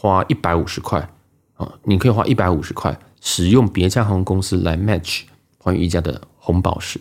[0.00, 1.10] 花一百五十块
[1.56, 5.22] 啊，你可以花一百五十块使用别家航空公司来 match
[5.58, 7.00] 寰宇一家的红宝石，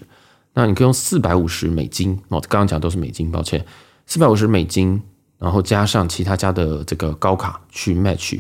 [0.55, 3.63] 那你可以用四百五十美金哦，刚刚讲都是美金，抱歉，
[4.07, 4.99] 四百五十美金，
[5.37, 8.39] 然后加上其他家的这个高卡去 match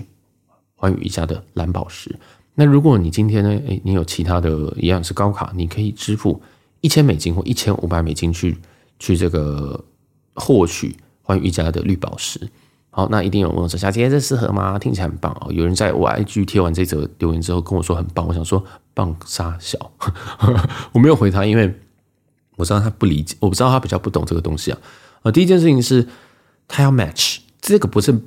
[0.75, 2.17] 寰宇一家的蓝宝石。
[2.55, 6.41] 那如果你今天呢，诶，你有其他的一样是高卡，你可以支付
[6.81, 8.57] 一千美金或一千五百美金去
[8.97, 9.85] 去这个
[10.33, 12.49] 获取寰宇一家的绿宝石。
[12.97, 14.79] 好，那一定有人问我说：“小杰，这适合吗？
[14.79, 19.77] 听起来很棒哦。”有人在我 IG 贴完这则留言之后跟我说很棒，我想说棒杀小，
[20.91, 21.71] 我没有回他，因为
[22.55, 24.79] 我知道他不理解，我不知道他比较不懂这个东西啊。
[25.21, 26.07] 呃，第一件事情是
[26.67, 28.19] 他要 match，这个不是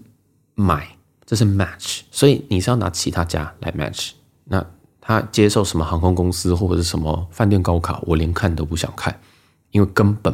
[0.55, 4.13] 买，这是 match，所以你是要拿其他家来 match。
[4.45, 4.65] 那
[5.01, 9.19] 他接受什么航空公司或者是什么饭店高卡，我连看都不想看，
[9.73, 10.33] 因为根本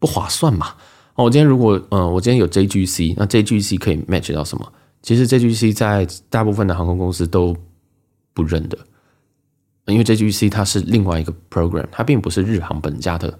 [0.00, 0.74] 不划算嘛。
[1.16, 4.72] 哦，我今天如果呃，我今天有 JGC，那 JGC 可以 match 到什么？
[5.02, 7.56] 其实 JGC 在大部分的航空公司都
[8.34, 8.76] 不认的，
[9.86, 13.38] 因为 JGC 它是另外一个 program，它并不是日航本家的，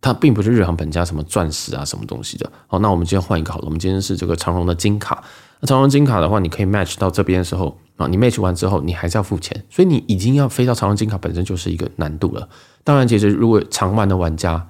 [0.00, 2.50] 它并不是日航本家什么钻石啊什么东西的。
[2.66, 5.24] 好，那我们今天换一个好了，我们今天是这个长荣的金卡。
[5.60, 12.48] 那长荣金卡的话，你可以 match 到这边的时候啊，你 match 完之后，你还是要付钱，所以你已经要飞到长荣金卡本身就是一个难度了。
[12.84, 14.68] 当然，其实如果长玩的玩家，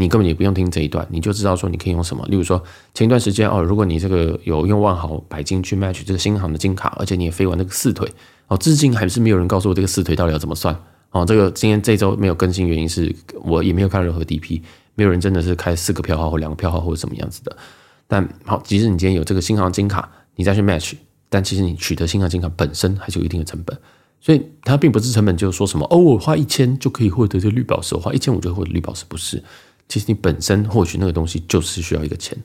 [0.00, 2.24] 你根本也不用听这一段，你就知道说你可以用什么。
[2.28, 2.62] 例如说，
[2.94, 8.08] 前一段时间哦，如果你这个有用万豪白金去 match 这个新航的金卡，而且你也飞完那个四腿
[8.46, 10.72] 哦，至今还是没有人告诉我这个四腿到底要怎么算
[11.10, 11.24] 哦。
[11.26, 14.62] 这个今天这周没有更新，原因是我也没有看任何 DP，
[14.94, 17.56] 没有人真的是开四个票号或两个票号或者什么样子的。
[18.06, 20.92] 但好，即使你今天有这个新航金卡，你再去 match，
[21.28, 23.76] 但其实你取得新航金卡本身还是有一定的成本，
[24.20, 29.42] 所以它并不是成本，就是说什么哦，我花一千就可以获得这绿宝石，我花一千五就获得绿宝石，不是。
[29.88, 32.36] 其实你本身获取那个东西就是需要一个钱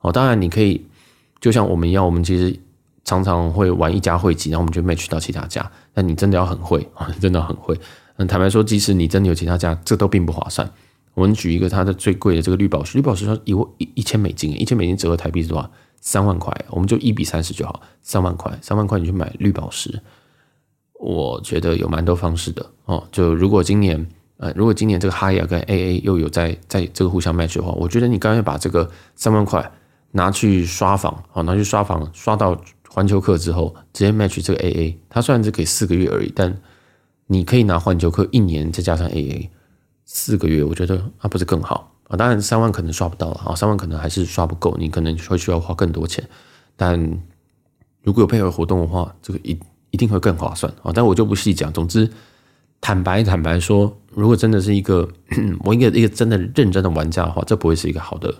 [0.00, 0.84] 哦，当然你可以
[1.40, 2.54] 就像我们一样，我们其实
[3.04, 5.70] 常常会玩一家会籍，然后我们就 match 到其他家。
[5.94, 7.78] 但你真的要很会啊， 真的很会。
[8.16, 10.70] 嗯，坦白说，即使你真的有其他家，这都并不划算。
[11.14, 15.70] 我们举一个它的最贵的这个绿宝石，绿宝石说一一一千美金，一千美金折合台币是多少？
[16.00, 16.54] 三万块。
[16.70, 20.00] 我们就一比三十就好，三万块，三万块你去买绿宝石。
[20.94, 23.06] 我觉得有蛮多方式的哦。
[23.12, 24.06] 就如果今年
[24.42, 29.70] 呃，如果今年这个 Hyatt 跟 AA 又有在在这个互相 match 的话，我觉得你干脆把这个三万块
[30.10, 36.60] 拿去刷房，哦，拿去刷房，刷到环球客之后，直接 match 这个 AA，它虽然只给四个月而已，但
[37.28, 39.48] 你可以拿环球客一年再加上 AA
[40.04, 42.16] 四个月，我觉得那不是更好啊？
[42.16, 46.28] 当然三万可能刷不到了啊，三万可能还是刷不够，你可能会需要花更多钱。
[46.76, 46.98] 但
[48.02, 49.56] 如果有配合活动的话，这个一。
[49.92, 50.90] 一定会更划算啊！
[50.90, 51.70] 但我就不细讲。
[51.70, 52.10] 总之，
[52.80, 55.08] 坦白坦白说，如果真的是一个
[55.64, 58.34] 我一个一个真的认真的玩家的话，这不会是一个好的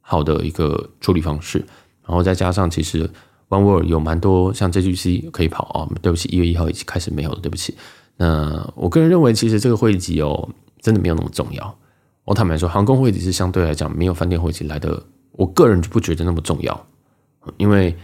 [0.00, 1.58] 好的一个处理方式。
[2.06, 3.08] 然后再加上，其实
[3.48, 5.88] One World 有蛮多像 JGC 可以跑啊。
[6.02, 7.74] 对不起，一月一号已经开始没有了，对不起。
[8.16, 10.48] 那我个人认为，其实这个会籍哦，
[10.80, 11.78] 真的没有那么重要。
[12.24, 16.86] 我坦白说，航空会籍是相对来讲没有饭店会籍来的，我个人就不觉得那么重要，
[17.56, 17.94] 因为。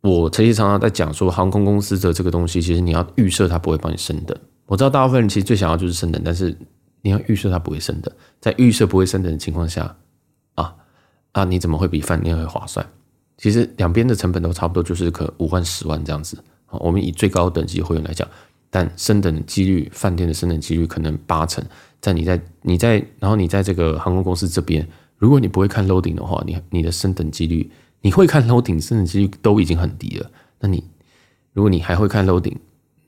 [0.00, 4.38] 我曾经常常在讲说，航空公司的这个东西，其实你要预设它不会帮你升等。
[4.68, 6.56] 我知道大部分人其实最想要就是升等，但是
[7.00, 8.14] 你要预设它不会升等。
[8.38, 9.96] 在预设不会升等的情况下，
[10.54, 10.74] 啊
[11.32, 12.86] 啊，你怎么会比饭店会划算？
[13.38, 16.38] 其实两边的成本都差不多，就是可五万、十万这样子。
[16.70, 18.28] 我们以最高等级会员来讲，
[18.68, 21.64] 但升等的几率，饭店的升等几率可能八成。
[22.00, 27.70] 在你在你在，然后你在这个航空公司这边，如果你不会看 loading 的话，你你的升等几率。
[28.00, 30.30] 你会看 loading，升等几率都已经很低了。
[30.60, 30.84] 那你
[31.52, 32.56] 如果你还会看 loading，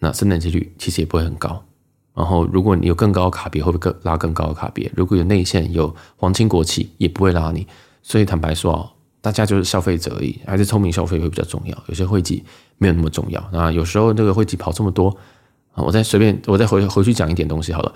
[0.00, 1.64] 那升等几率其实也不会很高。
[2.12, 4.90] 然后如果你有更高的卡别，会不会更拉更高的卡别？
[4.96, 7.64] 如果有内线有皇亲国戚，也不会拉你。
[8.02, 11.84] 所以坦白说啊，大家就是消费者而已，还是聪明消费会比较重要。
[11.86, 12.44] 有些会籍
[12.78, 13.48] 没有那么重要。
[13.52, 15.08] 那有时候这个会籍跑这么多
[15.72, 17.94] 啊，我再随便我再回回去讲一点东西好了。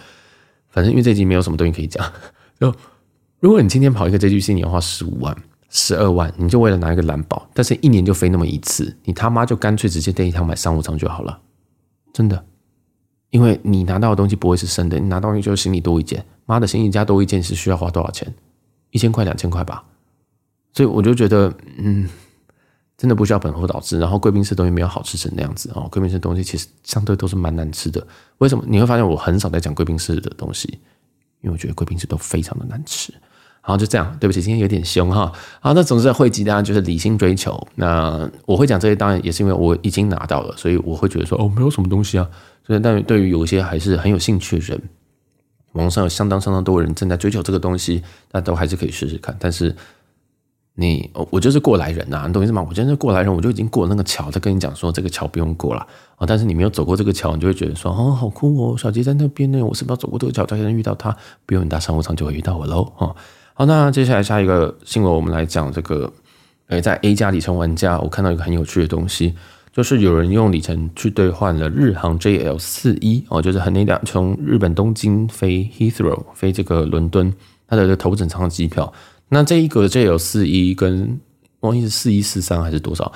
[0.69, 2.05] 反正因为这集没有什么东西可以讲。
[2.61, 2.73] 就
[3.41, 5.37] 如果你今天跑一个 JGC，你要花十五万。
[5.77, 11.37] 十二万，你就为了拿一个蓝宝，但是一年就飞那么一次，你他妈就干脆直接订一趟买商务舱就好了，
[12.15, 12.43] 真的，
[13.31, 18.33] 因为你拿到的东西不会是生的，你拿到东西就是行李多一件，妈的，行李加多一件是需要花多少钱？
[18.91, 19.85] 一千块、两千块吧，
[20.73, 22.09] 所以我就觉得，嗯，
[22.97, 23.99] 真的不需要本末倒置。
[23.99, 28.07] 然后贵宾室东西没有好吃成那样子哦，贵宾室东西其实相对都是蛮难吃的。
[28.39, 28.63] 为什么？
[28.69, 30.79] 你会发现我很少在讲贵宾室的东西，
[31.41, 33.13] 因为我觉得贵宾室都非常的难吃。
[33.67, 34.15] 好，就这样。
[34.21, 35.33] 对不起，今天有点凶哈。
[35.59, 37.67] 好，那总之会籍当然就是理性追求。
[37.77, 42.29] 那我会讲这些，当然也是因为我已经拿到了，所以我会觉得说，哦，没有什么东西啊。
[42.67, 44.83] 所以，但对于有一些还是很有兴趣的人，
[45.73, 49.35] 网上有相当相当多人正在追求这个东西，那都还是可以试试看。
[49.41, 49.75] 但是
[50.75, 52.63] 你，我就是过来人呐，你懂意思吗？
[52.69, 55.81] 我真是过来人，我就已经过了那个桥，在跟你讲说这个桥不用过了
[56.17, 56.27] 啊。
[56.27, 61.17] 但是你没有走过这个桥，你就会觉得说，哦，好酷哦，小杰在那边呢，我是不是要走过这个桥才能遇到他？
[61.47, 63.17] 不用你搭商务舱就会遇到我喽，哈。
[63.57, 66.13] 好，那接下来下一个新闻，我们来讲这个。
[66.69, 69.33] 诶，在 A 加里程玩家，我看到一个很有趣的东西，
[69.71, 77.33] 就是有人用里程去兑换了日航 JL 四一哦，就是很那辆从日本东京飞 Heathrow 飞这个伦敦，
[77.69, 78.91] 它的头等舱机票。
[79.29, 81.21] 那这一个 JL 四一跟
[81.61, 83.13] 忘记是四一四三还是多少，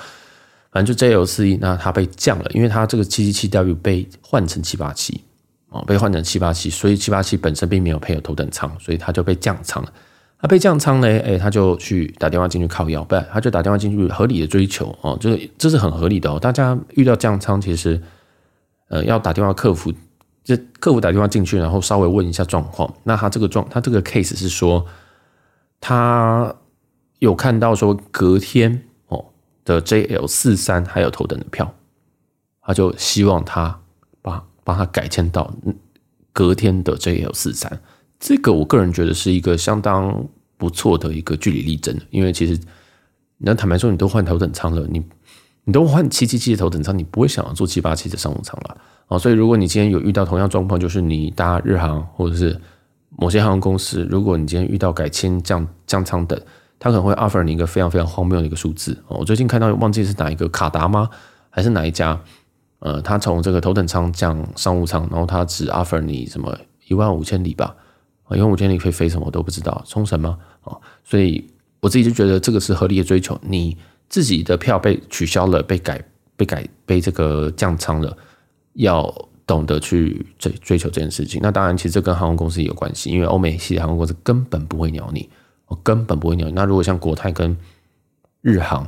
[0.71, 5.19] 反正就 JL 四一，那它被降了，因为它这个七七七 W 被换成七八七
[5.69, 9.91] 哦，被换成七八七，所以七八七本身并没有配有头等舱，所以它就被降舱了。
[10.41, 16.39] 他被降仓呢，哎，他就去打电话进去靠腰，不然他就打电话进去合理的追求哦，这个这是很合理的哦。
[16.39, 18.01] 大家遇到降仓，其实
[18.87, 19.91] 呃要打电话客服，
[20.41, 22.93] 就客服打电话进去，然后稍微问一下状况。
[23.03, 24.85] 那他这个状，他这个 case 是说，
[25.81, 26.55] 他
[27.19, 29.25] 有看到说隔天哦
[29.65, 31.73] 的 JL 四三还有头等的票，
[32.61, 33.77] 他就希望他
[34.21, 35.53] 把帮他改签到
[36.31, 37.81] 隔天的 JL 四三。
[38.19, 40.27] 这个我个人觉得是一个相当
[40.57, 42.59] 不错的一个据理力争，因为其实
[43.37, 45.01] 你要坦白说，你都换头等舱了，你
[45.63, 48.77] 你都换七七七的头等舱，你不会想要坐七八七的商务舱了
[49.07, 49.17] 啊。
[49.17, 52.59] 所以如果你今天有遇到同样状况，就是你搭日航或者是
[53.17, 56.37] 某些航空公司，如果你今天遇到改签降降舱等，
[56.77, 59.01] 他可能会 offer 你一个非常非常荒谬的一个数字。
[59.07, 61.09] 我最近看到忘记是哪一个卡达吗？
[61.49, 62.19] 还是哪一家？
[62.79, 67.75] 呃，他从这个头等舱降商务舱，然后他只 offer 你什么一万五千里吧。
[68.37, 70.37] 因为我今天你可以飞什么我都不知道，冲绳吗？
[70.61, 71.45] 啊，所以
[71.79, 73.39] 我自己就觉得这个是合理的追求。
[73.41, 76.03] 你自己的票被取消了，被改、
[76.35, 78.15] 被改、被这个降仓了，
[78.73, 79.13] 要
[79.45, 81.39] 懂得去追追求这件事情。
[81.41, 85.27] 那当然，其实这跟航空公司也有关系，因为欧美系的航空公司根本不会鸟你，
[85.67, 86.53] 我根本不会鸟你。
[86.53, 87.55] 那如果像国泰跟
[88.41, 88.87] 日航，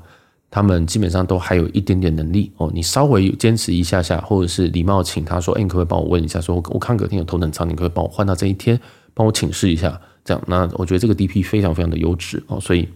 [0.49, 6.39] 他们基本上都还有一点点能力哦，你稍微坚持一下下，或者是礼貌请他说：“哎，你可不可以帮我问一下？
[6.41, 8.79] 说我我看隔天有头等舱，你可不可以帮我换到这一天？”
[9.13, 12.87] 帮我请示一下，这样，那我觉得这个 DP 非常非常的优质哦，所以，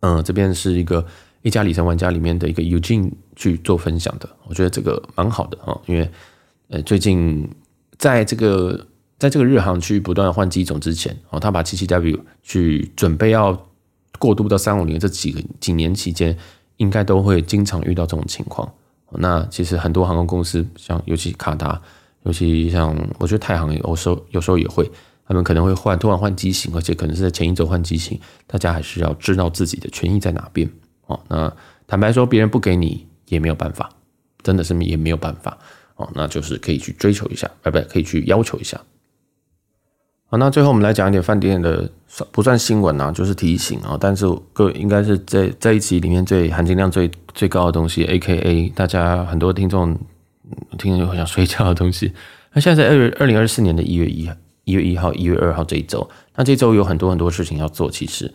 [0.00, 1.06] 嗯，这边是一个
[1.42, 6.10] 一家里程玩家里面的一个 Eugene 去做分享的，我觉得这个蛮好的哦，因为
[6.68, 7.48] 呃最近
[7.96, 8.86] 在这个
[9.18, 13.66] 在这个日航去不断换机种之前，哦，他把七七 W 去准备要
[14.18, 16.36] 过渡到三五零这几个几年期间，
[16.78, 18.70] 应该都会经常遇到这种情况。
[19.12, 21.80] 那其实很多航空公司，像尤其卡达，
[22.24, 24.90] 尤其像我觉得太行有时候有时候也会。
[25.30, 30.68] 他们可能会换，突然换机型，而且可能是在前一周换机型，大家还是要知道自己的权益在哪边
[31.06, 31.20] 哦。
[31.28, 31.54] 那
[31.86, 33.88] 坦白说，别人不给你也没有办法，
[34.42, 35.56] 真的是也没有办法
[35.94, 36.10] 哦。
[36.16, 38.80] 那就是可以去追求一下，哎，不对，可以去要求一下。
[40.26, 41.88] 好，那最后我们来讲一点饭店的，
[42.32, 43.96] 不算新闻啊，就是提醒啊。
[44.00, 49.96] 但是各位应该是在在一集里面最含金量最最高的东西，AKA 大家很多听众
[50.76, 52.12] 听着就很想睡觉的东西。
[52.52, 54.28] 那现在是二二零二四年的一月一。
[54.70, 57.90] 一月一号、一月二号这一周，那这周有很多很多事情要做。
[57.90, 58.32] 其实，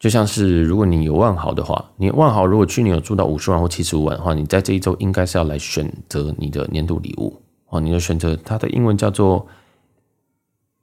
[0.00, 7.80] 就像是如果你有万豪的话，你万豪如果去年有住到五十万或七十五万的话，你在这一周应该是要来选择你的年度礼物哦。
[7.80, 9.46] 你的选择，它的英文叫做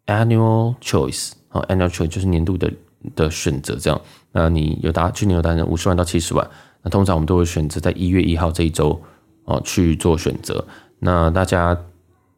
[0.05, 2.71] Annual Choice 哦，Annual Choice 就是年度的
[3.13, 3.75] 的选择。
[3.75, 3.99] 这样，
[4.31, 6.49] 那你有达去年有达成五十万到七十万，
[6.81, 9.01] 那通常我们都会选择在一月一号这一周
[9.43, 10.65] 哦去做选择。
[10.99, 11.77] 那大家。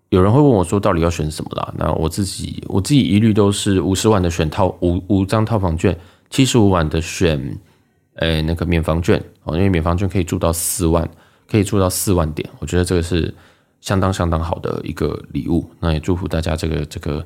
[0.09, 5.97] 有人会问我说：“到底要选什么啦？”那我自己，我自己一律都是五十万的选套五五张套房券，
[6.29, 7.59] 七十五万的选，
[8.15, 11.05] 诶那个免房券哦，因为免房券可以住到四万，
[11.45, 13.33] 可以住到四万点，我觉得这个是
[13.81, 15.69] 相当相当好的一个礼物。
[15.81, 17.25] 那也祝福大家这个这个，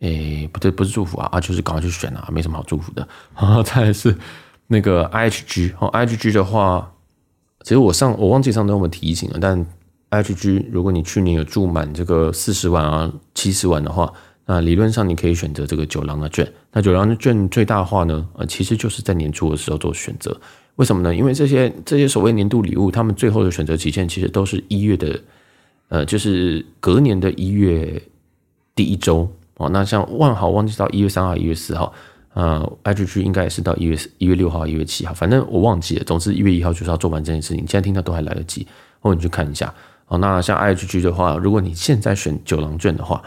[0.00, 3.06] 诶不对，不是祝福啊啊，就是赶快去选啊，没什么好祝福的。
[3.38, 4.12] 然后再来是
[4.66, 6.92] 那个 IHG 哦，IHG 的话，
[7.62, 9.64] 其实我上我忘记上次我们提醒了，但。
[10.10, 14.12] H G，如果你去年有住满这个四十万啊、七十万的话，
[14.44, 16.50] 那理论上你可以选择这个九郎的券。
[16.72, 20.38] 那九郎的券最大化呢，呃，其实就是在年初的时候做选择。
[20.76, 21.14] 为什么呢？
[21.14, 25.20] 因为这些这些所谓年度礼物，他们最后的选择期限其实都是一月的，
[25.88, 28.00] 呃，就是隔年的一月
[28.74, 29.68] 第一周哦。
[29.70, 31.92] 那像万豪忘记到一月三号、一月四号，
[32.34, 36.04] 呃，H G 应该也是到一月一月六号、一月七号，反正我忘记了。
[36.04, 37.58] 总之一月一号就是要做完这件事情。
[37.66, 38.66] 现在听到都还来得及，
[39.00, 39.74] 或者你去看一下。
[40.08, 43.22] 哦，那像 IHG 的话，如果你现在选九郎券的话，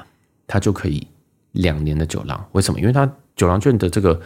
[0.47, 1.05] 它就可以
[1.51, 2.45] 两年的九郎。
[2.53, 2.79] 为什么？
[2.79, 4.21] 因为它九郎券的这个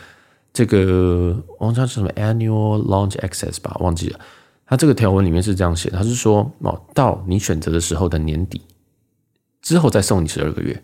[0.53, 4.19] 这个，我忘记什么 Annual Lounge Access 吧，忘记了。
[4.65, 8.61] 它这个条文里面是这样写，它是说哦，到你选择的时候的年底
[9.61, 10.83] 之后再送你十二个月。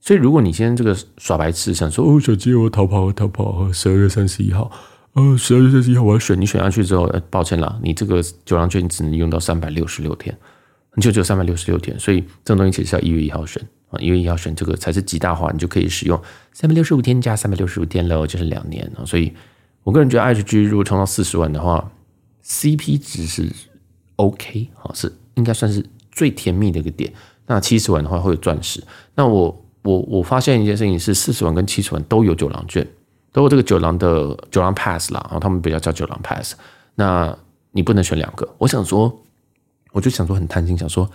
[0.00, 4.70] 所以如果你现在这个耍白痴，想说哦，小鸡我逃跑逃跑，十二月三十一号，
[5.14, 10.36] 呃，十二月三十一号我要选，你选下去之后，呃，抱歉啦，你这个九郎券只能用到三百六十六天。
[10.94, 16.20] 你就只有三百六十六天，所以这种东西其实要一月一号选啊，一月一号选这个才是极大化，你就可以使用
[16.52, 19.00] 三百六十五天加三百六十五天喽，就是两年啊。
[19.06, 19.32] 所以
[19.84, 21.90] 我个人觉得 IHG 如果冲到四十万的话
[22.44, 23.50] ，CP 值是
[24.16, 27.10] OK 啊，是应该算是最甜蜜的一个点。
[27.46, 28.82] 那七十万的话会有钻石。
[29.14, 32.86] 那我我我发现一件事情是，四十万跟七十万都有九郎券，
[33.32, 36.54] 都有这个九郎的九郎 Pass 啦，然后他们比较叫九郎 Pass。
[36.96, 37.34] 那
[37.70, 39.18] 你不能选两个，我想说。
[39.92, 41.08] 我就想说很贪心，想说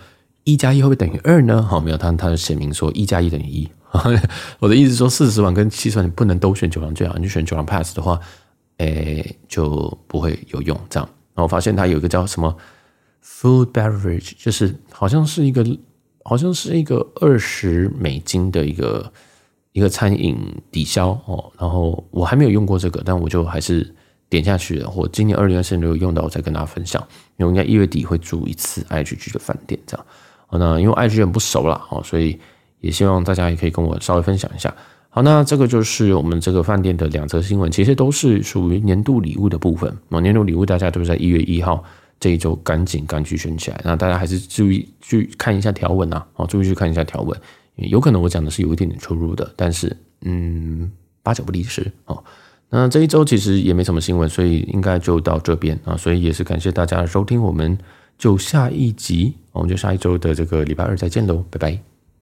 [0.44, 1.62] 一加一会不会等于二呢？
[1.62, 3.68] 好，没有，他他就写明说一加一等于一。
[4.60, 8.20] 我的意思说，四十万跟七十万你不能都选九郎最好，你选九郎 Pass 的话，
[8.78, 10.78] 诶就不会有用。
[10.88, 12.56] 这样，然后我发现它有一个叫什么
[13.24, 15.64] Food Beverage，就是好像是一个
[16.24, 19.12] 好像是一个二十美金的一个
[19.72, 20.36] 一个餐饮
[20.70, 21.52] 抵消哦。
[21.58, 23.94] 然后我还没有用过这个，但我就还是。
[24.30, 27.02] 点下去了，我今年二零二四年如果用到，我再跟大家分享。
[27.36, 30.06] 因为我应该一月底会住一次 IGG 的饭店，这样。
[30.46, 32.38] 好，那因为 IHG 很不熟了，哦，所以
[32.80, 34.74] 也希望大家也可以跟我稍微分享一下。
[35.08, 39.96] 好，那这个就是我们这个饭店的两则新闻，其实都是属于年度礼物的部分。
[40.08, 41.82] 哦，年度礼物大家都是在一月一号
[42.20, 43.80] 这一周赶紧赶去选起来。
[43.84, 47.40] 那大家还是注意去看一下条文啊，哦，注意去看一下条文，
[47.76, 50.90] 有可能我讲的是有一点点出入的，但是嗯，
[51.22, 52.22] 八九不离十哦。
[52.70, 57.78] 那这一周其实也没什么新闻，所以应该就到这边啊，所以也是感谢大家的收听，我们
[58.18, 61.97] 就下一集，我们就下一周的这个礼拜二再见喽，拜拜。